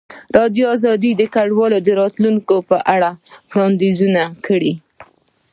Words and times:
ازادي 0.43 0.61
راډیو 0.87 1.11
د 1.17 1.23
کډوال 1.33 1.73
د 1.83 1.89
راتلونکې 2.01 2.57
په 2.69 2.77
اړه 2.95 3.09
وړاندوینې 3.49 4.25
کړې. 4.45 4.73